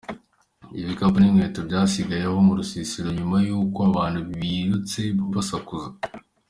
[0.79, 5.01] Ibikapo n'inkweto byasigaye aho mu rusisiro nyuma y'uko abantu birutse
[5.35, 5.89] basakuza.